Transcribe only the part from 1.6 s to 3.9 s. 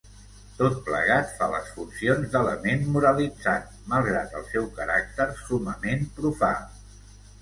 funcions d'element moralitzant,